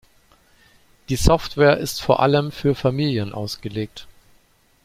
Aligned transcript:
Die 1.09 1.15
Software 1.15 1.77
ist 1.77 2.01
vor 2.01 2.21
allem 2.21 2.51
für 2.51 2.73
Familien 2.73 3.33
ausgelegt. 3.33 4.07